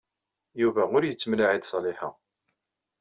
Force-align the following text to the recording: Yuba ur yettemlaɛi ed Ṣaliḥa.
Yuba 0.61 0.83
ur 0.95 1.03
yettemlaɛi 1.05 1.55
ed 1.57 1.67
Ṣaliḥa. 1.71 2.09